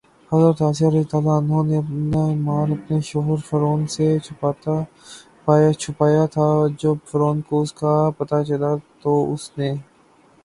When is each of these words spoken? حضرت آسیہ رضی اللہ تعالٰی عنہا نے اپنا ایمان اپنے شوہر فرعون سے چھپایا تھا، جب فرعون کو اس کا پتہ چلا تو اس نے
حضرت 0.31 0.61
آسیہ 0.67 0.87
رضی 0.87 0.97
اللہ 0.97 1.09
تعالٰی 1.11 1.33
عنہا 1.37 1.61
نے 1.67 1.77
اپنا 1.77 2.21
ایمان 2.29 2.71
اپنے 2.71 2.99
شوہر 3.09 3.39
فرعون 3.49 3.85
سے 3.95 4.07
چھپایا 5.81 6.23
تھا، 6.35 6.47
جب 6.81 6.95
فرعون 7.11 7.41
کو 7.49 7.61
اس 7.63 7.73
کا 7.81 7.93
پتہ 8.17 8.41
چلا 8.47 8.71
تو 9.01 9.11
اس 9.33 9.43
نے 9.57 9.69